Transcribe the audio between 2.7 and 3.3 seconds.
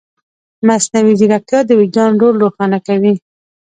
کوي.